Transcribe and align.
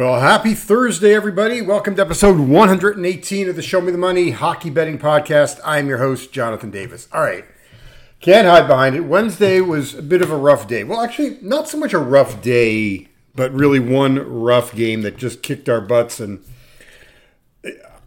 Well, 0.00 0.18
happy 0.18 0.54
Thursday, 0.54 1.14
everybody. 1.14 1.60
Welcome 1.60 1.94
to 1.96 2.00
episode 2.00 2.40
118 2.40 3.50
of 3.50 3.54
the 3.54 3.60
Show 3.60 3.82
Me 3.82 3.92
the 3.92 3.98
Money 3.98 4.30
Hockey 4.30 4.70
Betting 4.70 4.98
Podcast. 4.98 5.60
I'm 5.62 5.88
your 5.88 5.98
host, 5.98 6.32
Jonathan 6.32 6.70
Davis. 6.70 7.06
All 7.12 7.20
right. 7.20 7.44
Can't 8.18 8.46
hide 8.46 8.66
behind 8.66 8.96
it. 8.96 9.00
Wednesday 9.00 9.60
was 9.60 9.92
a 9.92 10.00
bit 10.00 10.22
of 10.22 10.30
a 10.30 10.38
rough 10.38 10.66
day. 10.66 10.84
Well, 10.84 11.02
actually, 11.02 11.36
not 11.42 11.68
so 11.68 11.76
much 11.76 11.92
a 11.92 11.98
rough 11.98 12.40
day, 12.40 13.08
but 13.34 13.52
really 13.52 13.78
one 13.78 14.16
rough 14.16 14.74
game 14.74 15.02
that 15.02 15.18
just 15.18 15.42
kicked 15.42 15.68
our 15.68 15.82
butts. 15.82 16.18
And 16.18 16.42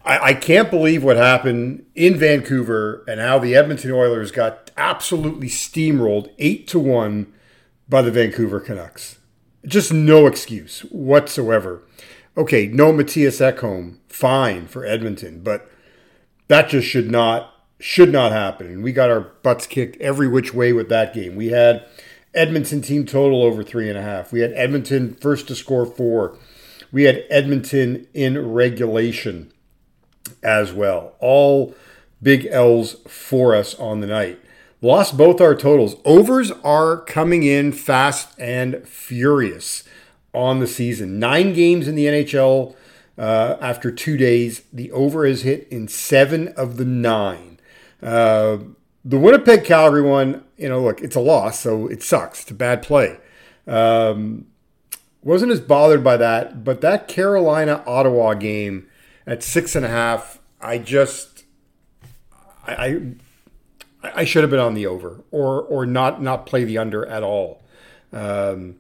I, 0.04 0.18
I 0.20 0.34
can't 0.34 0.72
believe 0.72 1.04
what 1.04 1.18
happened 1.18 1.86
in 1.94 2.18
Vancouver 2.18 3.04
and 3.08 3.20
how 3.20 3.38
the 3.38 3.56
Edmonton 3.56 3.92
Oilers 3.92 4.32
got 4.32 4.72
absolutely 4.76 5.48
steamrolled 5.48 6.32
8 6.40 6.68
to 6.70 6.80
1 6.80 7.32
by 7.88 8.02
the 8.02 8.10
Vancouver 8.10 8.60
Canucks. 8.60 9.20
Just 9.66 9.94
no 9.94 10.28
excuse 10.28 10.82
whatsoever. 10.92 11.84
Okay, 12.36 12.68
no 12.68 12.92
Mattias 12.92 13.40
Ekholm, 13.40 13.98
fine 14.08 14.68
for 14.68 14.86
Edmonton, 14.86 15.42
but 15.42 15.70
that 16.48 16.70
just 16.70 16.88
should 16.88 17.10
not 17.10 17.54
should 17.80 18.12
not 18.12 18.32
happen. 18.32 18.68
And 18.68 18.84
we 18.84 18.92
got 18.92 19.10
our 19.10 19.20
butts 19.20 19.68
kicked 19.68 20.00
every 20.02 20.28
which 20.28 20.54
way 20.54 20.72
with 20.74 20.90
that 20.90 21.14
game. 21.14 21.36
We 21.36 21.48
had 21.48 21.86
Edmonton 22.34 22.82
team 22.82 23.06
total 23.06 23.44
over 23.44 23.64
three 23.64 23.90
and 23.90 23.98
a 23.98 24.02
half. 24.02 24.32
We 24.32 24.40
had 24.40 24.54
Edmonton 24.54 25.16
first 25.16 25.48
to 25.50 25.56
score 25.56 25.86
four. 25.86 26.38
We 26.92 27.04
had 27.04 27.26
Edmonton 27.30 28.08
in 28.14 28.54
regulation 28.54 29.52
as 30.42 30.72
well. 30.72 31.16
All 31.20 31.76
big 32.22 32.48
L's 32.48 32.96
for 33.08 33.56
us 33.56 33.76
on 33.76 34.00
the 34.00 34.08
night. 34.08 34.40
Lost 34.84 35.16
both 35.16 35.40
our 35.40 35.56
totals. 35.56 35.96
Overs 36.04 36.52
are 36.62 36.98
coming 36.98 37.44
in 37.44 37.72
fast 37.72 38.38
and 38.38 38.86
furious 38.86 39.86
on 40.34 40.60
the 40.60 40.68
season. 40.68 41.20
Nine 41.20 41.54
games 41.54 41.88
in 41.88 41.96
the 41.96 42.06
NHL 42.08 42.76
uh, 43.18 43.56
after 43.62 43.94
two 43.94 44.18
days. 44.18 44.64
The 44.74 44.92
over 44.92 45.26
is 45.26 45.44
hit 45.44 45.70
in 45.70 45.88
seven 45.88 46.50
of 46.50 46.76
the 46.76 46.84
nine. 46.84 47.62
Uh, 48.02 48.58
the 49.06 49.18
Winnipeg 49.18 49.64
Calgary 49.64 50.02
one, 50.02 50.44
you 50.58 50.68
know, 50.68 50.82
look, 50.82 51.00
it's 51.00 51.16
a 51.16 51.22
loss, 51.22 51.62
so 51.62 51.88
it 51.88 52.04
sucks. 52.04 52.42
It's 52.42 52.52
a 52.52 52.54
bad 52.54 52.82
play. 52.82 53.20
Um, 53.66 54.48
wasn't 55.24 55.54
as 55.54 55.62
bothered 55.62 56.04
by 56.04 56.18
that, 56.18 56.66
but 56.66 56.82
that 56.82 57.08
Carolina 57.08 57.86
Ottawa 57.88 58.34
game 58.34 58.88
at 59.26 59.44
six 59.44 59.78
and 59.78 59.86
a 59.86 59.90
half, 59.90 60.40
I 60.60 60.78
just, 60.78 61.46
I, 62.68 62.76
I 62.76 63.02
I 64.04 64.26
should 64.26 64.44
have 64.44 64.50
been 64.50 64.60
on 64.60 64.74
the 64.74 64.86
over 64.86 65.24
or 65.32 65.62
or 65.62 65.86
not 65.86 66.22
not 66.22 66.46
play 66.46 66.64
the 66.64 66.78
under 66.78 67.06
at 67.06 67.24
all. 67.24 67.62
Um, 68.12 68.76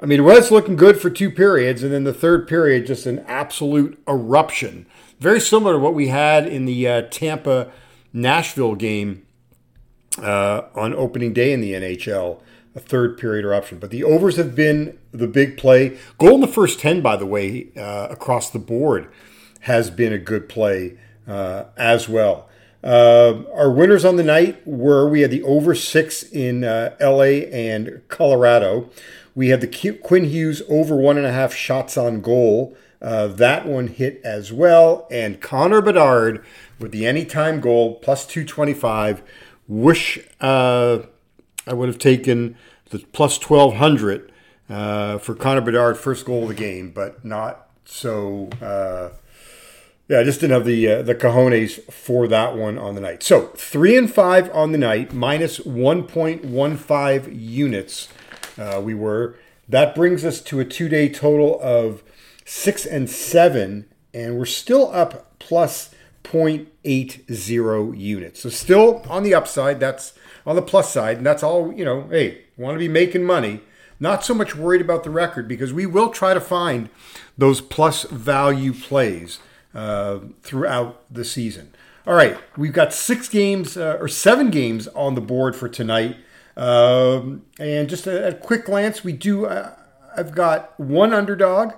I 0.00 0.06
mean, 0.06 0.20
it 0.20 0.24
was 0.24 0.50
looking 0.50 0.76
good 0.76 1.00
for 1.00 1.08
two 1.08 1.30
periods, 1.30 1.82
and 1.82 1.92
then 1.92 2.04
the 2.04 2.12
third 2.12 2.48
period, 2.48 2.86
just 2.86 3.06
an 3.06 3.20
absolute 3.20 4.02
eruption. 4.08 4.86
Very 5.20 5.40
similar 5.40 5.74
to 5.74 5.78
what 5.78 5.94
we 5.94 6.08
had 6.08 6.46
in 6.46 6.64
the 6.64 6.88
uh, 6.88 7.02
Tampa 7.10 7.70
Nashville 8.12 8.74
game 8.74 9.26
uh, 10.18 10.62
on 10.74 10.94
opening 10.94 11.32
day 11.32 11.52
in 11.52 11.60
the 11.60 11.72
NHL, 11.72 12.40
a 12.74 12.80
third 12.80 13.16
period 13.16 13.44
eruption. 13.44 13.78
But 13.78 13.90
the 13.90 14.04
overs 14.04 14.36
have 14.36 14.54
been 14.54 14.98
the 15.12 15.28
big 15.28 15.56
play. 15.56 15.96
Goal 16.18 16.34
in 16.34 16.40
the 16.40 16.46
first 16.46 16.80
10, 16.80 17.00
by 17.00 17.16
the 17.16 17.26
way, 17.26 17.68
uh, 17.76 18.08
across 18.10 18.50
the 18.50 18.58
board 18.58 19.10
has 19.60 19.90
been 19.90 20.12
a 20.12 20.18
good 20.18 20.48
play 20.48 20.98
uh, 21.26 21.64
as 21.76 22.08
well. 22.08 22.48
Uh, 22.84 23.44
our 23.54 23.70
winners 23.70 24.04
on 24.04 24.16
the 24.16 24.22
night 24.22 24.60
were 24.66 25.08
we 25.08 25.22
had 25.22 25.30
the 25.30 25.42
over 25.42 25.74
six 25.74 26.22
in 26.22 26.62
uh, 26.64 26.94
LA 27.00 27.48
and 27.50 28.02
Colorado. 28.08 28.90
We 29.34 29.48
had 29.48 29.62
the 29.62 29.98
Quinn 30.02 30.24
Hughes 30.24 30.62
over 30.68 30.94
one 30.94 31.16
and 31.16 31.26
a 31.26 31.32
half 31.32 31.54
shots 31.54 31.96
on 31.96 32.20
goal. 32.20 32.76
Uh, 33.00 33.26
that 33.26 33.66
one 33.66 33.88
hit 33.88 34.20
as 34.22 34.52
well. 34.52 35.08
And 35.10 35.40
Connor 35.40 35.80
Bedard 35.80 36.44
with 36.78 36.92
the 36.92 37.06
anytime 37.06 37.60
goal 37.60 37.94
plus 37.96 38.26
225. 38.26 39.22
Wish 39.66 40.18
uh, 40.42 40.98
I 41.66 41.72
would 41.72 41.88
have 41.88 41.98
taken 41.98 42.56
the 42.90 42.98
plus 42.98 43.42
1200 43.42 44.30
uh, 44.68 45.18
for 45.18 45.34
Connor 45.34 45.62
Bedard, 45.62 45.96
first 45.96 46.26
goal 46.26 46.42
of 46.42 46.48
the 46.48 46.54
game, 46.54 46.90
but 46.90 47.24
not 47.24 47.68
so 47.86 48.50
uh, 48.60 49.10
yeah, 50.08 50.20
I 50.20 50.24
just 50.24 50.40
didn't 50.40 50.52
have 50.52 50.66
the 50.66 50.88
uh, 50.88 51.02
the 51.02 51.14
cojones 51.14 51.80
for 51.90 52.28
that 52.28 52.56
one 52.56 52.76
on 52.76 52.94
the 52.94 53.00
night. 53.00 53.22
So 53.22 53.46
three 53.56 53.96
and 53.96 54.12
five 54.12 54.50
on 54.54 54.72
the 54.72 54.78
night, 54.78 55.14
minus 55.14 55.60
one 55.60 56.02
point 56.04 56.44
one 56.44 56.76
five 56.76 57.32
units. 57.32 58.08
Uh, 58.58 58.80
we 58.84 58.94
were. 58.94 59.36
That 59.66 59.94
brings 59.94 60.24
us 60.26 60.42
to 60.42 60.60
a 60.60 60.64
two 60.64 60.90
day 60.90 61.08
total 61.08 61.58
of 61.62 62.02
six 62.44 62.84
and 62.84 63.08
seven, 63.08 63.86
and 64.12 64.38
we're 64.38 64.44
still 64.44 64.92
up 64.92 65.38
plus 65.38 65.90
0.80 66.22 67.98
units. 67.98 68.40
So 68.40 68.48
still 68.50 69.02
on 69.08 69.22
the 69.22 69.34
upside. 69.34 69.80
That's 69.80 70.12
on 70.46 70.56
the 70.56 70.62
plus 70.62 70.92
side, 70.92 71.18
and 71.18 71.26
that's 71.26 71.42
all. 71.42 71.72
You 71.72 71.86
know, 71.86 72.08
hey, 72.10 72.42
want 72.58 72.74
to 72.74 72.78
be 72.78 72.88
making 72.88 73.24
money. 73.24 73.62
Not 73.98 74.22
so 74.22 74.34
much 74.34 74.54
worried 74.54 74.82
about 74.82 75.04
the 75.04 75.10
record 75.10 75.48
because 75.48 75.72
we 75.72 75.86
will 75.86 76.10
try 76.10 76.34
to 76.34 76.40
find 76.40 76.90
those 77.38 77.62
plus 77.62 78.02
value 78.04 78.74
plays 78.74 79.38
uh, 79.74 80.20
throughout 80.42 81.02
the 81.12 81.24
season. 81.24 81.74
All 82.06 82.14
right, 82.14 82.36
we've 82.56 82.72
got 82.72 82.92
six 82.92 83.28
games 83.28 83.76
uh, 83.76 83.96
or 84.00 84.08
seven 84.08 84.50
games 84.50 84.88
on 84.88 85.14
the 85.14 85.20
board 85.20 85.56
for 85.56 85.68
tonight. 85.68 86.16
Um, 86.56 87.46
and 87.58 87.88
just 87.88 88.06
a, 88.06 88.28
a, 88.28 88.34
quick 88.34 88.66
glance, 88.66 89.02
we 89.02 89.12
do. 89.12 89.46
Uh, 89.46 89.74
I've 90.16 90.34
got 90.34 90.78
one 90.78 91.12
underdog, 91.12 91.72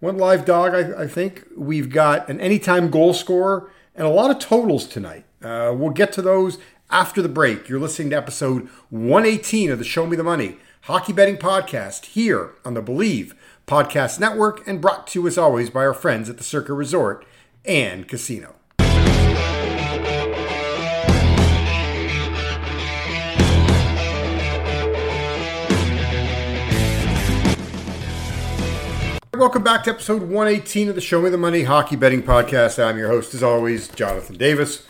one 0.00 0.18
live 0.18 0.44
dog. 0.44 0.74
I, 0.74 1.04
I, 1.04 1.06
think 1.06 1.46
we've 1.56 1.88
got 1.88 2.28
an 2.28 2.38
anytime 2.40 2.90
goal 2.90 3.14
scorer 3.14 3.70
and 3.94 4.06
a 4.06 4.10
lot 4.10 4.30
of 4.30 4.38
totals 4.38 4.86
tonight. 4.86 5.24
Uh, 5.42 5.72
we'll 5.74 5.90
get 5.90 6.12
to 6.12 6.22
those 6.22 6.58
after 6.90 7.22
the 7.22 7.28
break. 7.28 7.68
You're 7.68 7.80
listening 7.80 8.10
to 8.10 8.16
episode 8.16 8.68
118 8.90 9.70
of 9.70 9.78
the 9.78 9.84
Show 9.84 10.06
Me 10.06 10.16
the 10.16 10.24
Money 10.24 10.58
Hockey 10.82 11.12
Betting 11.12 11.36
Podcast 11.36 12.06
here 12.06 12.52
on 12.64 12.74
the 12.74 12.82
Believe 12.82 13.34
Podcast 13.66 14.18
Network, 14.18 14.66
and 14.66 14.80
brought 14.80 15.06
to 15.08 15.20
you 15.20 15.26
as 15.26 15.38
always 15.38 15.70
by 15.70 15.80
our 15.80 15.94
friends 15.94 16.30
at 16.30 16.38
the 16.38 16.44
Circa 16.44 16.72
Resort 16.72 17.26
and 17.68 18.08
casino. 18.08 18.54
Welcome 29.34 29.62
back 29.62 29.84
to 29.84 29.90
episode 29.90 30.22
118 30.22 30.88
of 30.88 30.94
the 30.96 31.00
Show 31.00 31.22
Me 31.22 31.30
the 31.30 31.36
Money 31.38 31.62
Hockey 31.62 31.94
Betting 31.94 32.24
Podcast. 32.24 32.82
I'm 32.82 32.98
your 32.98 33.08
host, 33.08 33.34
as 33.34 33.42
always, 33.42 33.86
Jonathan 33.86 34.36
Davis. 34.36 34.84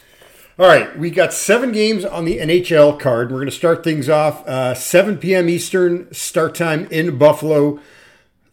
All 0.58 0.66
right, 0.66 0.98
we 0.98 1.10
got 1.10 1.34
seven 1.34 1.70
games 1.70 2.04
on 2.04 2.24
the 2.24 2.38
NHL 2.38 2.98
card. 2.98 3.30
We're 3.30 3.38
going 3.38 3.50
to 3.50 3.52
start 3.52 3.84
things 3.84 4.08
off 4.08 4.46
uh, 4.48 4.72
7 4.74 5.18
p.m. 5.18 5.48
Eastern 5.48 6.12
start 6.14 6.54
time 6.54 6.86
in 6.90 7.18
Buffalo 7.18 7.78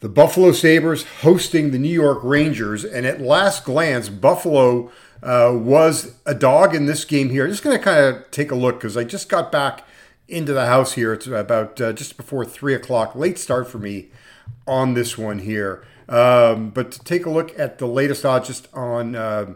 the 0.05 0.09
Buffalo 0.09 0.51
Sabres 0.51 1.03
hosting 1.21 1.71
the 1.71 1.79
New 1.79 1.89
York 1.89 2.19
Rangers. 2.21 2.85
And 2.85 3.07
at 3.07 3.19
last 3.19 3.65
glance, 3.65 4.07
Buffalo 4.07 4.91
uh, 5.23 5.51
was 5.55 6.17
a 6.27 6.35
dog 6.35 6.75
in 6.75 6.85
this 6.85 7.03
game 7.05 7.31
here. 7.31 7.45
I'm 7.45 7.49
just 7.49 7.63
going 7.63 7.75
to 7.75 7.83
kind 7.83 7.99
of 8.01 8.29
take 8.29 8.51
a 8.51 8.55
look 8.55 8.75
because 8.75 8.95
I 8.95 9.03
just 9.03 9.29
got 9.29 9.51
back 9.51 9.83
into 10.27 10.53
the 10.53 10.67
house 10.67 10.93
here. 10.93 11.11
It's 11.11 11.25
about 11.25 11.81
uh, 11.81 11.91
just 11.91 12.17
before 12.17 12.45
3 12.45 12.75
o'clock. 12.75 13.15
Late 13.15 13.39
start 13.39 13.67
for 13.67 13.79
me 13.79 14.09
on 14.67 14.93
this 14.93 15.17
one 15.17 15.39
here. 15.39 15.83
Um, 16.07 16.69
but 16.69 16.91
to 16.91 16.99
take 16.99 17.25
a 17.25 17.31
look 17.31 17.57
at 17.57 17.79
the 17.79 17.87
latest 17.87 18.23
odds 18.27 18.45
just 18.45 18.71
on 18.75 19.15
uh, 19.15 19.55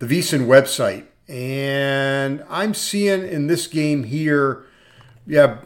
the 0.00 0.06
VSiN 0.06 0.48
website. 0.48 1.04
And 1.28 2.44
I'm 2.50 2.74
seeing 2.74 3.24
in 3.24 3.46
this 3.46 3.68
game 3.68 4.02
here, 4.02 4.64
yeah, 5.28 5.58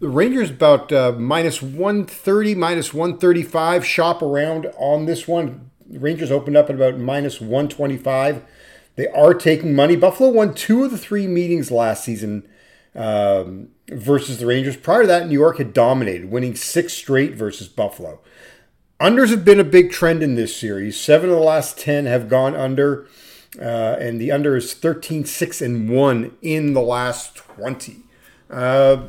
the 0.00 0.08
Rangers 0.08 0.50
about 0.50 0.90
uh, 0.92 1.12
minus 1.12 1.62
130, 1.62 2.54
minus 2.54 2.92
135. 2.92 3.86
Shop 3.86 4.22
around 4.22 4.66
on 4.78 5.04
this 5.04 5.28
one. 5.28 5.70
Rangers 5.88 6.30
opened 6.30 6.56
up 6.56 6.70
at 6.70 6.76
about 6.76 6.98
minus 6.98 7.40
125. 7.40 8.42
They 8.96 9.06
are 9.08 9.34
taking 9.34 9.74
money. 9.74 9.96
Buffalo 9.96 10.30
won 10.30 10.54
two 10.54 10.84
of 10.84 10.90
the 10.90 10.98
three 10.98 11.26
meetings 11.26 11.70
last 11.70 12.04
season 12.04 12.48
um, 12.94 13.68
versus 13.88 14.38
the 14.38 14.46
Rangers. 14.46 14.76
Prior 14.76 15.02
to 15.02 15.06
that, 15.06 15.28
New 15.28 15.38
York 15.38 15.58
had 15.58 15.72
dominated, 15.72 16.30
winning 16.30 16.54
six 16.56 16.94
straight 16.94 17.34
versus 17.34 17.68
Buffalo. 17.68 18.20
Unders 19.00 19.30
have 19.30 19.44
been 19.44 19.60
a 19.60 19.64
big 19.64 19.90
trend 19.90 20.22
in 20.22 20.34
this 20.34 20.56
series. 20.56 20.98
Seven 20.98 21.30
of 21.30 21.36
the 21.36 21.42
last 21.42 21.78
10 21.78 22.06
have 22.06 22.28
gone 22.28 22.54
under, 22.54 23.06
uh, 23.58 23.96
and 23.98 24.20
the 24.20 24.30
under 24.32 24.56
is 24.56 24.74
13, 24.74 25.24
6, 25.24 25.62
and 25.62 25.88
1 25.88 26.36
in 26.42 26.74
the 26.74 26.82
last 26.82 27.36
20. 27.36 28.02
Uh, 28.50 29.04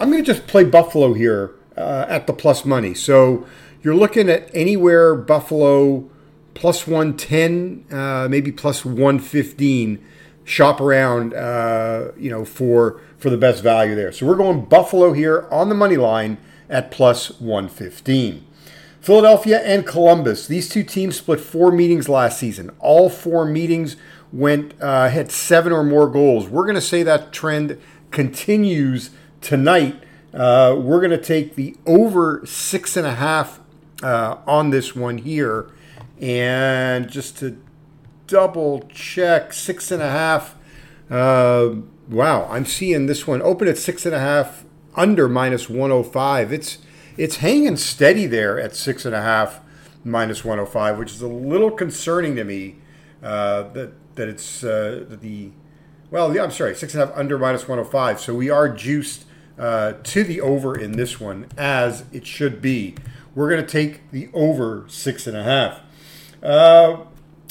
I'm 0.00 0.10
going 0.10 0.22
to 0.22 0.26
just 0.26 0.46
play 0.46 0.64
Buffalo 0.64 1.12
here 1.12 1.54
uh, 1.76 2.06
at 2.08 2.26
the 2.26 2.32
plus 2.32 2.64
money. 2.64 2.94
So 2.94 3.46
you're 3.82 3.96
looking 3.96 4.28
at 4.28 4.48
anywhere 4.54 5.14
Buffalo 5.14 6.08
plus 6.54 6.86
110, 6.86 7.86
uh, 7.90 8.28
maybe 8.28 8.52
plus 8.52 8.84
115. 8.84 10.04
Shop 10.44 10.80
around, 10.80 11.34
uh, 11.34 12.12
you 12.16 12.30
know, 12.30 12.44
for 12.44 13.00
for 13.18 13.28
the 13.28 13.36
best 13.36 13.62
value 13.62 13.94
there. 13.94 14.12
So 14.12 14.24
we're 14.24 14.36
going 14.36 14.64
Buffalo 14.64 15.12
here 15.12 15.46
on 15.50 15.68
the 15.68 15.74
money 15.74 15.98
line 15.98 16.38
at 16.70 16.90
plus 16.90 17.38
115. 17.38 18.46
Philadelphia 19.00 19.60
and 19.60 19.86
Columbus. 19.86 20.46
These 20.46 20.70
two 20.70 20.82
teams 20.84 21.16
split 21.16 21.40
four 21.40 21.70
meetings 21.70 22.08
last 22.08 22.38
season. 22.38 22.70
All 22.78 23.10
four 23.10 23.44
meetings 23.44 23.96
went 24.32 24.72
uh, 24.80 25.10
had 25.10 25.30
seven 25.30 25.70
or 25.70 25.84
more 25.84 26.08
goals. 26.08 26.48
We're 26.48 26.64
going 26.64 26.76
to 26.76 26.80
say 26.80 27.02
that 27.02 27.32
trend 27.32 27.78
continues 28.10 29.10
tonight. 29.40 30.02
Uh, 30.32 30.76
we're 30.78 31.00
going 31.00 31.10
to 31.10 31.16
take 31.16 31.54
the 31.54 31.76
over 31.86 32.44
six 32.44 32.96
and 32.96 33.06
a 33.06 33.14
half 33.14 33.60
uh, 34.02 34.36
on 34.46 34.70
this 34.70 34.94
one 34.94 35.18
here, 35.18 35.70
and 36.20 37.08
just 37.10 37.38
to 37.38 37.58
double 38.26 38.88
check, 38.92 39.52
six 39.52 39.90
and 39.90 40.02
a 40.02 40.10
half. 40.10 40.54
Uh, 41.10 41.76
wow, 42.08 42.46
I'm 42.50 42.66
seeing 42.66 43.06
this 43.06 43.26
one 43.26 43.42
open 43.42 43.68
at 43.68 43.78
six 43.78 44.04
and 44.06 44.14
a 44.14 44.20
half, 44.20 44.64
under 44.94 45.28
minus 45.28 45.68
105. 45.68 46.52
It's 46.52 46.78
it's 47.16 47.36
hanging 47.36 47.76
steady 47.76 48.26
there 48.26 48.60
at 48.60 48.76
six 48.76 49.04
and 49.04 49.14
a 49.14 49.22
half, 49.22 49.60
minus 50.04 50.44
105, 50.44 50.98
which 50.98 51.12
is 51.12 51.22
a 51.22 51.28
little 51.28 51.70
concerning 51.70 52.36
to 52.36 52.44
me. 52.44 52.76
Uh, 53.22 53.64
that 53.72 53.92
that 54.14 54.28
it's 54.28 54.62
uh, 54.62 55.04
the 55.08 55.50
well, 56.10 56.38
I'm 56.38 56.50
sorry, 56.50 56.74
six 56.74 56.94
and 56.94 57.02
a 57.02 57.06
half 57.06 57.16
under 57.16 57.38
minus 57.38 57.62
105. 57.62 58.20
So 58.20 58.34
we 58.34 58.50
are 58.50 58.68
juiced 58.68 59.24
uh, 59.58 59.94
to 60.02 60.24
the 60.24 60.40
over 60.40 60.78
in 60.78 60.92
this 60.92 61.20
one, 61.20 61.46
as 61.56 62.04
it 62.12 62.26
should 62.26 62.62
be. 62.62 62.94
We're 63.34 63.50
going 63.50 63.64
to 63.64 63.70
take 63.70 64.10
the 64.10 64.28
over 64.32 64.84
six 64.88 65.26
and 65.26 65.36
a 65.36 65.42
half. 65.42 65.80
Uh, 66.42 67.04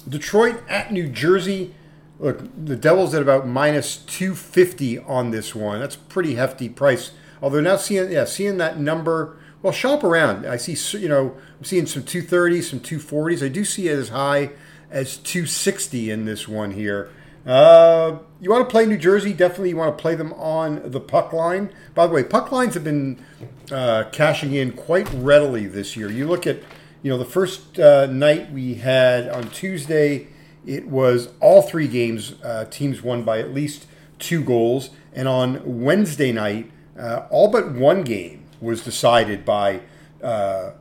Detroit 0.07 0.63
at 0.67 0.91
New 0.91 1.07
Jersey. 1.07 1.73
Look, 2.19 2.39
the 2.65 2.75
Devils 2.75 3.13
at 3.13 3.21
about 3.21 3.47
minus 3.47 3.97
250 3.97 4.99
on 4.99 5.31
this 5.31 5.53
one. 5.53 5.79
That's 5.79 5.95
pretty 5.95 6.35
hefty 6.35 6.69
price. 6.69 7.11
Although 7.41 7.61
now 7.61 7.77
seeing 7.77 8.11
yeah 8.11 8.25
seeing 8.25 8.57
that 8.57 8.79
number. 8.79 9.37
Well, 9.61 9.73
shop 9.73 10.03
around. 10.03 10.45
I 10.45 10.57
see 10.57 10.97
you 10.97 11.09
know 11.09 11.35
I'm 11.57 11.63
seeing 11.63 11.85
some 11.85 12.03
230s, 12.03 12.63
some 12.63 12.79
240s. 12.79 13.45
I 13.45 13.49
do 13.49 13.63
see 13.63 13.87
it 13.87 13.97
as 13.97 14.09
high 14.09 14.51
as 14.89 15.17
260 15.17 16.09
in 16.09 16.25
this 16.25 16.47
one 16.47 16.71
here. 16.71 17.11
Uh, 17.47 18.19
you 18.41 18.51
want 18.51 18.67
to 18.67 18.69
play 18.69 18.85
New 18.85 18.97
Jersey? 18.97 19.31
Definitely, 19.31 19.69
you 19.69 19.77
want 19.77 19.97
to 19.97 20.01
play 20.01 20.15
them 20.15 20.33
on 20.33 20.91
the 20.91 20.99
puck 20.99 21.31
line. 21.31 21.71
By 21.95 22.05
the 22.05 22.13
way, 22.13 22.23
puck 22.23 22.51
lines 22.51 22.73
have 22.73 22.83
been 22.83 23.23
uh, 23.71 24.03
cashing 24.11 24.53
in 24.53 24.73
quite 24.73 25.09
readily 25.13 25.65
this 25.65 25.95
year. 25.95 26.11
You 26.11 26.27
look 26.27 26.45
at, 26.45 26.57
you 27.01 27.09
know, 27.09 27.17
the 27.17 27.23
first 27.23 27.79
uh, 27.79 28.07
night 28.07 28.51
we 28.51 28.75
had 28.75 29.29
on 29.29 29.49
Tuesday, 29.49 30.27
it 30.65 30.87
was 30.87 31.29
all 31.39 31.61
three 31.61 31.87
games 31.87 32.35
uh, 32.43 32.65
teams 32.65 33.01
won 33.01 33.23
by 33.23 33.39
at 33.39 33.53
least 33.53 33.85
two 34.19 34.43
goals, 34.43 34.89
and 35.13 35.29
on 35.29 35.61
Wednesday 35.63 36.33
night, 36.33 36.69
uh, 36.99 37.27
all 37.29 37.49
but 37.49 37.71
one 37.71 38.03
game 38.03 38.43
was 38.59 38.83
decided 38.83 39.45
by 39.45 39.79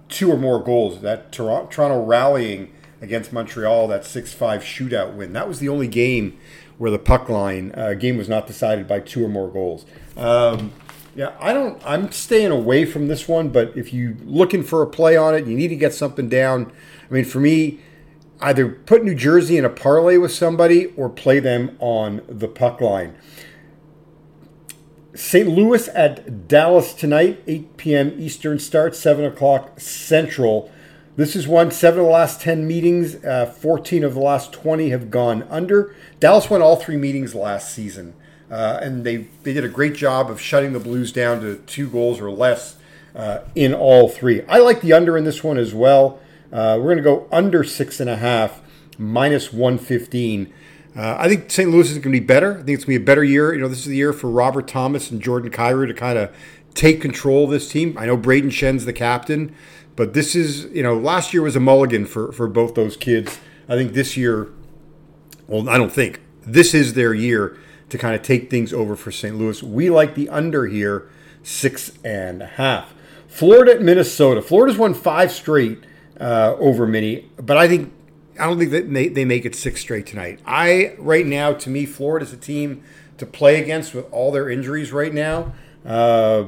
two 0.09 0.33
or 0.33 0.37
more 0.37 0.61
goals. 0.61 1.03
That 1.03 1.31
Toronto 1.31 2.03
rallying 2.03 2.73
against 3.01 3.33
Montreal, 3.33 3.89
that 3.89 4.05
6 4.05 4.33
5 4.33 4.63
shootout 4.63 5.15
win. 5.15 5.33
That 5.33 5.49
was 5.49 5.59
the 5.59 5.69
only 5.69 5.89
game 5.89 6.39
where 6.79 6.91
the 6.91 6.99
puck 6.99 7.29
line 7.29 7.73
uh, 7.75 7.95
game 7.95 8.17
was 8.17 8.29
not 8.29 8.47
decided 8.47 8.87
by 8.87 9.01
two 9.01 9.25
or 9.25 9.29
more 9.29 9.49
goals. 9.49 9.87
Um, 10.17 10.73
yeah, 11.15 11.33
I 11.41 11.55
don't. 11.55 11.81
I'm 11.87 12.13
staying 12.13 12.51
away 12.51 12.85
from 12.85 13.09
this 13.09 13.27
one, 13.27 13.49
but 13.49 13.75
if 13.77 13.93
you 13.93 14.19
looking 14.25 14.63
for 14.63 14.83
a 14.83 14.87
play 14.87 15.17
on 15.17 15.35
it, 15.35 15.47
you 15.47 15.57
need 15.57 15.69
to 15.69 15.77
get 15.77 15.95
something 15.95 16.29
down. 16.29 16.71
I 17.11 17.15
mean, 17.15 17.25
for 17.25 17.41
me, 17.41 17.81
either 18.41 18.69
put 18.69 19.03
New 19.03 19.15
Jersey 19.15 19.57
in 19.57 19.65
a 19.65 19.71
parlay 19.71 20.19
with 20.19 20.33
somebody 20.33 20.87
or 20.97 21.09
play 21.09 21.41
them 21.41 21.77
on 21.81 22.21
the 22.29 22.49
puck 22.49 22.83
line. 22.83 23.17
St. 25.15 25.49
Louis 25.49 25.89
at 25.89 26.47
Dallas 26.47 26.93
tonight, 26.93 27.43
8 27.47 27.77
p.m. 27.79 28.15
Eastern 28.19 28.59
start, 28.59 28.95
7 28.95 29.25
o'clock 29.25 29.81
Central. 29.81 30.71
This 31.17 31.35
is 31.35 31.49
one 31.49 31.71
seven 31.71 32.01
of 32.01 32.07
the 32.07 32.13
last 32.13 32.43
10 32.43 32.67
meetings, 32.67 33.25
uh, 33.25 33.47
14 33.47 34.05
of 34.05 34.13
the 34.13 34.21
last 34.21 34.53
20 34.53 34.91
have 34.91 35.11
gone 35.11 35.45
under. 35.45 35.95
Dallas 36.21 36.51
won 36.51 36.61
all 36.61 36.77
three 36.77 36.99
meetings 36.99 37.35
last 37.35 37.73
season, 37.73 38.13
uh, 38.51 38.81
and 38.83 39.03
they, 39.03 39.29
they 39.43 39.55
did 39.55 39.65
a 39.65 39.69
great 39.69 39.95
job 39.95 40.31
of 40.31 40.39
shutting 40.39 40.75
the 40.75 40.79
Blues 40.79 41.13
down 41.13 41.41
to 41.41 41.57
two 41.57 41.89
goals 41.89 42.21
or 42.21 42.31
less 42.31 42.77
uh, 43.15 43.39
in 43.55 43.73
all 43.73 44.11
three. 44.11 44.43
I 44.43 44.59
like 44.59 44.83
the 44.83 44.93
under 44.93 45.17
in 45.17 45.25
this 45.25 45.43
one 45.43 45.57
as 45.57 45.73
well. 45.73 46.21
Uh, 46.53 46.77
we're 46.79 46.95
going 46.95 46.99
to 46.99 47.03
go 47.03 47.27
under 47.33 47.65
six 47.65 47.99
and 47.99 48.11
a 48.11 48.17
half, 48.17 48.61
minus 48.99 49.55
115. 49.55 50.53
Uh, 50.95 51.17
I 51.19 51.29
think 51.31 51.51
St. 51.51 51.71
Louis 51.71 51.91
is 51.91 51.97
going 51.97 52.13
to 52.13 52.21
be 52.21 52.21
better. 52.21 52.59
I 52.59 52.63
think 52.63 52.77
it's 52.77 52.85
going 52.85 52.97
to 52.97 53.01
be 53.01 53.03
a 53.03 53.07
better 53.07 53.25
year. 53.25 53.55
You 53.55 53.63
know, 53.63 53.69
this 53.69 53.81
is 53.81 53.87
the 53.87 53.97
year 53.97 54.13
for 54.13 54.29
Robert 54.29 54.69
Thomas 54.69 55.11
and 55.11 55.23
Jordan 55.23 55.51
Kyrou 55.51 55.87
to 55.87 55.95
kind 55.95 56.19
of 56.19 56.37
take 56.75 57.01
control 57.01 57.45
of 57.45 57.51
this 57.51 57.71
team. 57.71 57.97
I 57.99 58.05
know 58.05 58.19
Brayden 58.19 58.53
Schenn's 58.53 58.85
the 58.85 58.93
captain. 58.93 59.55
But 59.97 60.13
this 60.13 60.35
is, 60.35 60.67
you 60.67 60.83
know, 60.83 60.95
last 60.95 61.33
year 61.33 61.43
was 61.43 61.57
a 61.57 61.61
mulligan 61.61 62.05
for, 62.07 62.31
for 62.33 62.47
both 62.47 62.75
those 62.75 62.97
kids. 62.97 63.39
I 63.69 63.75
think 63.75 63.95
this 63.95 64.17
year, 64.17 64.49
well, 65.49 65.69
I 65.69 65.79
don't 65.79 65.93
think, 65.93 66.21
this 66.43 66.75
is 66.75 66.95
their 66.95 67.15
year 67.15 67.59
to 67.89 67.99
kind 67.99 68.15
of 68.15 68.23
take 68.23 68.51
things 68.51 68.73
over 68.73 68.95
for 68.95 69.11
St. 69.11 69.37
Louis. 69.37 69.63
We 69.63 69.91
like 69.91 70.15
the 70.15 70.29
under 70.29 70.67
here, 70.67 71.09
six 71.43 71.93
and 72.05 72.43
a 72.43 72.47
half. 72.47 72.95
Florida 73.27 73.75
at 73.75 73.83
Minnesota. 73.83 74.43
Florida's 74.43 74.79
won 74.79 74.95
five 74.95 75.33
straight 75.33 75.85
uh, 76.21 76.55
over 76.59 76.87
Mini, 76.87 77.31
but 77.37 77.57
I 77.57 77.69
think 77.69 77.93
I 78.39 78.47
don't 78.47 78.59
think 78.59 78.71
that 78.71 78.93
they, 78.93 79.09
they 79.09 79.25
make 79.25 79.45
it 79.45 79.55
six 79.55 79.81
straight 79.81 80.07
tonight. 80.07 80.41
I 80.47 80.95
right 80.99 81.27
now, 81.27 81.53
to 81.53 81.71
me, 81.71 81.87
Florida's 81.87 82.33
a 82.33 82.37
team 82.37 82.83
to 83.19 83.27
play 83.27 83.61
against 83.61 83.95
with 83.95 84.11
all 84.13 84.31
their 84.31 84.49
injuries 84.49 84.93
right 84.93 85.13
now. 85.13 85.53
Uh, 85.85 86.47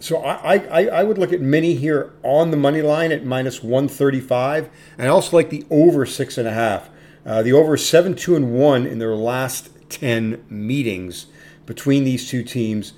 so 0.00 0.22
I, 0.22 0.56
I, 0.56 0.86
I 0.86 1.02
would 1.02 1.18
look 1.18 1.32
at 1.32 1.40
Mini 1.40 1.74
here 1.74 2.12
on 2.22 2.50
the 2.50 2.56
money 2.56 2.82
line 2.82 3.12
at 3.12 3.24
minus 3.24 3.62
135. 3.62 4.68
And 4.98 5.08
I 5.08 5.10
also 5.10 5.36
like 5.36 5.50
the 5.50 5.64
over 5.70 6.06
six 6.06 6.38
and 6.38 6.46
a 6.46 6.52
half. 6.52 6.90
Uh, 7.24 7.42
the 7.42 7.52
over 7.52 7.76
seven, 7.76 8.14
two, 8.14 8.36
and 8.36 8.52
one 8.52 8.86
in 8.86 8.98
their 8.98 9.16
last 9.16 9.70
10 9.88 10.44
meetings 10.48 11.26
between 11.64 12.04
these 12.04 12.28
two 12.28 12.44
teams. 12.44 12.92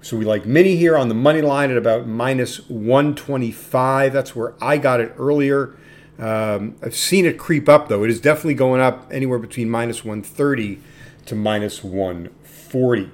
So 0.00 0.16
we 0.16 0.24
like 0.24 0.46
Mini 0.46 0.76
here 0.76 0.96
on 0.96 1.08
the 1.08 1.14
money 1.14 1.42
line 1.42 1.70
at 1.70 1.76
about 1.76 2.06
minus 2.06 2.68
125. 2.68 4.12
That's 4.12 4.34
where 4.34 4.54
I 4.60 4.78
got 4.78 5.00
it 5.00 5.14
earlier. 5.18 5.76
Um, 6.18 6.76
I've 6.82 6.96
seen 6.96 7.26
it 7.26 7.38
creep 7.38 7.68
up 7.68 7.88
though. 7.88 8.02
It 8.02 8.10
is 8.10 8.20
definitely 8.20 8.54
going 8.54 8.80
up 8.80 9.08
anywhere 9.12 9.38
between 9.38 9.70
minus 9.70 10.04
130 10.04 10.80
to 11.26 11.34
minus 11.36 11.84
140. 11.84 13.10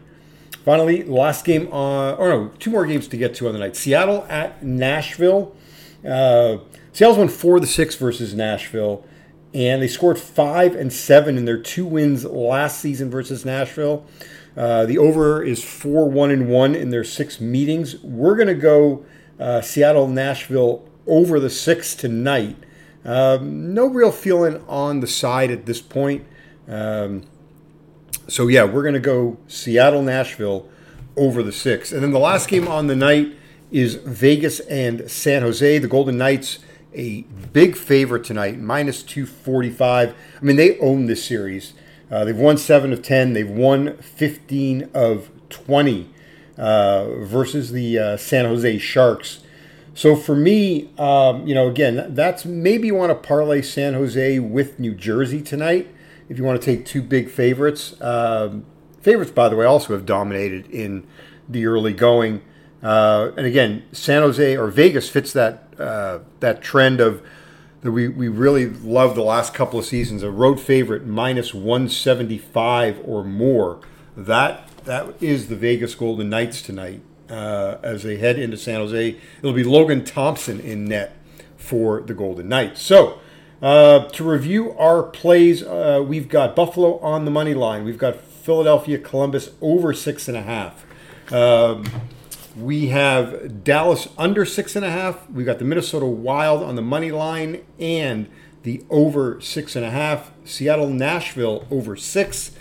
Finally, 0.65 1.03
last 1.03 1.45
game 1.45 1.71
on, 1.71 2.15
or 2.15 2.29
no, 2.31 2.49
two 2.59 2.71
more 2.71 2.87
games 2.87 3.07
to 3.07 3.19
get 3.19 3.35
to 3.35 3.47
on 3.47 3.53
the 3.53 3.59
night. 3.59 3.77
Seattle 3.77 4.25
at 4.31 4.63
Nashville. 4.63 5.55
Uh, 6.03 6.57
Seattle's 6.93 7.19
won 7.19 7.29
four 7.29 7.61
to 7.61 7.67
six 7.67 7.97
versus 7.97 8.33
Nashville, 8.33 9.05
and 9.53 9.83
they 9.83 9.89
scored 9.89 10.19
five 10.19 10.75
and 10.75 10.91
seven 10.91 11.37
in 11.37 11.45
their 11.45 11.59
two 11.59 11.85
wins 11.85 12.25
last 12.25 12.81
season 12.81 13.11
versus 13.11 13.45
Nashville. 13.45 14.07
Uh, 14.57 14.87
the 14.87 14.97
over 14.97 15.43
is 15.43 15.63
four 15.63 16.09
one 16.09 16.31
and 16.31 16.49
one 16.49 16.75
in 16.75 16.89
their 16.89 17.05
six 17.05 17.43
meetings. 17.43 17.97
We're 18.03 18.37
going 18.37 18.49
to 18.49 18.55
go 18.55 19.05
uh, 19.39 19.61
Seattle 19.61 20.09
Nashville 20.09 20.89
over 21.07 21.39
the 21.41 21.51
six 21.51 21.95
tonight. 21.95 22.57
Um, 23.05 23.75
no 23.75 23.87
real 23.87 24.13
feeling 24.13 24.65
on 24.67 25.01
the 25.01 25.07
side 25.07 25.51
at 25.51 25.67
this 25.67 25.83
point. 25.83 26.25
Um, 26.67 27.25
so 28.29 28.49
yeah, 28.49 28.65
we're 28.65 28.83
to 28.95 29.01
go 29.01 29.39
Seattle 29.49 30.03
Nashville 30.03 30.69
over 31.17 31.43
the 31.43 31.53
six, 31.53 31.93
and 31.93 32.03
then 32.03 32.13
the 32.13 32.19
last 32.19 32.49
game 32.49 32.67
on 32.67 32.87
the 32.87 32.97
night 32.97 33.35
is 33.71 33.95
Vegas 33.97 34.61
and 34.61 35.11
San 35.11 35.43
Jose. 35.43 35.79
The 35.79 35.89
Golden 35.89 36.19
Knights 36.19 36.59
a 36.95 37.23
big 37.53 37.77
favorite 37.77 38.25
tonight, 38.25 38.59
minus 38.59 39.03
two 39.03 39.27
forty 39.27 39.71
five. 39.71 40.15
I 40.41 40.45
mean, 40.45 40.57
they 40.57 40.79
own 40.79 41.07
this 41.07 41.25
series. 41.25 41.73
Uh, 42.11 42.25
they've 42.25 42.37
won 42.37 42.57
seven 42.57 42.93
of 42.93 43.03
ten. 43.03 43.33
They've 43.33 43.49
won 43.49 43.97
fifteen 43.99 44.89
of 44.95 45.31
twenty 45.49 46.11
uh, 46.57 47.07
versus 47.21 47.73
the 47.73 47.99
uh, 47.99 48.17
San 48.17 48.45
Jose 48.45 48.79
Sharks. 48.79 49.41
So 49.95 50.17
for 50.17 50.35
me, 50.35 50.91
um, 50.99 51.47
you 51.47 51.55
know, 51.55 51.69
again, 51.69 52.15
that's 52.15 52.45
maybe 52.45 52.89
you 52.89 52.95
want 52.95 53.11
to 53.11 53.29
parlay 53.29 53.63
San 53.63 53.95
Jose 53.95 54.39
with 54.41 54.81
New 54.81 54.95
Jersey 54.95 55.41
tonight 55.41 55.89
if 56.29 56.39
you 56.39 56.45
want 56.45 56.61
to 56.61 56.65
take 56.65 56.87
two 56.87 57.03
big 57.03 57.31
favorites. 57.31 58.01
Um, 58.01 58.65
favorites, 59.01 59.31
by 59.31 59.49
the 59.49 59.57
way, 59.57 59.67
also 59.67 59.93
have 59.93 60.07
dominated 60.07 60.71
in 60.71 61.07
the 61.49 61.67
early 61.67 61.93
going. 61.93 62.43
Uh, 62.83 63.33
and 63.37 63.47
again, 63.47 63.85
San 63.93 64.23
Jose 64.23 64.57
or 64.57 64.69
Vegas 64.69 65.09
fits 65.09 65.33
that 65.33 65.69
uh, 65.79 66.21
that 66.41 66.63
trend 66.63 67.01
of 67.01 67.23
that 67.81 67.93
we, 67.93 68.09
we 68.09 68.29
really 68.29 68.67
love 68.67 69.15
the 69.15 69.23
last 69.23 69.53
couple 69.55 69.79
of 69.79 69.85
seasons. 69.85 70.23
A 70.23 70.31
road 70.31 70.59
favorite 70.59 71.07
minus 71.07 71.53
175 71.53 73.01
or 73.05 73.25
more. 73.25 73.81
That 74.17 74.69
that 74.85 75.23
is 75.23 75.49
the 75.49 75.57
Vegas 75.57 75.95
Golden 75.95 76.31
Knights 76.31 76.63
tonight 76.63 77.03
uh, 77.29 77.77
as 77.83 78.03
they 78.03 78.17
head 78.17 78.39
into 78.39 78.57
San 78.57 78.81
Jose. 78.81 79.17
It'll 79.39 79.53
be 79.53 79.65
Logan 79.65 80.05
Thompson 80.05 80.61
in 80.61 80.87
net 80.87 81.17
for 81.57 82.01
the 82.01 82.15
Golden 82.15 82.49
Knights. 82.49 82.83
So 82.83 83.21
uh, 83.65 84.09
to 84.11 84.23
review 84.23 84.73
our 84.79 85.03
plays, 85.03 85.63
uh, 85.63 86.05
we've 86.07 86.29
got 86.29 86.55
Buffalo 86.55 86.99
on 86.99 87.25
the 87.25 87.31
money 87.31 87.55
line. 87.55 87.85
We've 87.85 87.99
got 87.99 88.21
Philadelphia 88.21 88.99
Columbus 88.99 89.51
over 89.61 89.93
six 89.95 90.29
and 90.29 90.37
a 90.37 90.43
half. 90.43 90.85
Um, 91.33 91.85
We 92.57 92.89
have 92.89 93.65
Dallas 93.65 94.07
under 94.17 94.45
six 94.45 94.77
and 94.77 94.85
a 94.85 94.91
half. 94.91 95.29
We've 95.29 95.45
got 95.45 95.59
the 95.59 95.65
Minnesota 95.65 96.07
Wild 96.07 96.63
on 96.63 96.77
the 96.77 96.83
money 96.83 97.11
line 97.11 97.65
and 97.81 98.29
the 98.63 98.85
over 98.91 99.41
six 99.41 99.75
and 99.75 99.85
a 99.85 99.91
half. 99.91 100.31
Seattle 100.45 100.89
Nashville 100.89 101.67
over 101.69 101.97
six. 101.97 102.53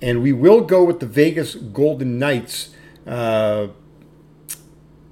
And 0.00 0.22
we 0.22 0.32
will 0.32 0.60
go 0.60 0.84
with 0.84 1.00
the 1.00 1.06
Vegas 1.06 1.56
Golden 1.56 2.20
Knights. 2.20 2.70
Uh, 3.04 3.68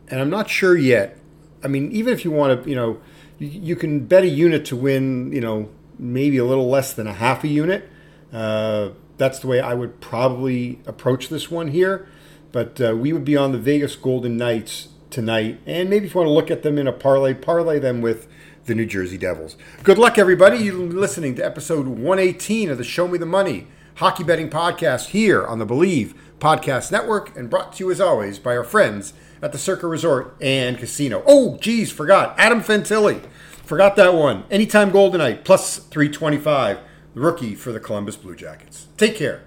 and 0.06 0.20
I'm 0.20 0.30
not 0.30 0.48
sure 0.48 0.76
yet. 0.76 1.18
I 1.64 1.66
mean, 1.66 1.90
even 1.90 2.12
if 2.12 2.24
you 2.24 2.30
want 2.30 2.62
to, 2.62 2.70
you 2.70 2.76
know, 2.76 3.00
you, 3.40 3.74
can 3.74 4.06
bet 4.06 4.22
a 4.22 4.28
unit 4.28 4.64
to 4.66 4.76
win, 4.76 5.32
you 5.32 5.40
know, 5.40 5.70
maybe 5.98 6.36
a 6.36 6.44
little 6.44 6.68
less 6.68 6.92
than 6.92 7.06
a 7.06 7.14
half 7.14 7.42
a 7.42 7.48
unit. 7.48 7.88
Uh, 8.32 8.90
that's 9.16 9.38
the 9.40 9.46
way 9.46 9.60
I 9.60 9.74
would 9.74 10.00
probably 10.00 10.80
approach 10.86 11.28
this 11.28 11.50
one 11.50 11.68
here. 11.68 12.06
But 12.52 12.80
uh, 12.80 12.96
we 12.96 13.12
would 13.12 13.24
be 13.24 13.36
on 13.36 13.52
the 13.52 13.58
Vegas 13.58 13.96
Golden 13.96 14.36
Knights 14.36 14.88
tonight. 15.10 15.60
And 15.66 15.88
maybe 15.88 16.06
if 16.06 16.14
you 16.14 16.20
want 16.20 16.28
to 16.28 16.32
look 16.32 16.50
at 16.50 16.62
them 16.62 16.78
in 16.78 16.86
a 16.86 16.92
parlay, 16.92 17.34
parlay 17.34 17.78
them 17.78 18.00
with 18.00 18.28
the 18.66 18.74
New 18.74 18.86
Jersey 18.86 19.18
Devils. 19.18 19.56
Good 19.82 19.98
luck, 19.98 20.18
everybody. 20.18 20.58
You're 20.58 20.74
listening 20.74 21.34
to 21.36 21.44
episode 21.44 21.86
118 21.86 22.70
of 22.70 22.78
the 22.78 22.84
Show 22.84 23.08
Me 23.08 23.18
the 23.18 23.26
Money 23.26 23.66
hockey 23.96 24.24
betting 24.24 24.48
podcast 24.50 25.08
here 25.08 25.46
on 25.46 25.58
the 25.58 25.66
Believe 25.66 26.14
Podcast 26.38 26.90
Network 26.90 27.36
and 27.36 27.50
brought 27.50 27.74
to 27.74 27.84
you 27.84 27.90
as 27.90 28.00
always 28.00 28.38
by 28.38 28.56
our 28.56 28.64
friends 28.64 29.12
at 29.42 29.52
the 29.52 29.58
Circa 29.58 29.86
Resort 29.86 30.36
and 30.40 30.78
Casino. 30.78 31.22
Oh, 31.26 31.56
geez, 31.58 31.90
forgot. 31.92 32.34
Adam 32.38 32.60
Fantilli. 32.62 33.26
Forgot 33.64 33.96
that 33.96 34.14
one. 34.14 34.44
Anytime 34.50 34.90
Goldenite 34.90 35.44
plus 35.44 35.78
325, 35.78 36.78
the 37.14 37.20
rookie 37.20 37.54
for 37.54 37.72
the 37.72 37.80
Columbus 37.80 38.16
Blue 38.16 38.34
Jackets. 38.34 38.88
Take 38.96 39.16
care. 39.16 39.42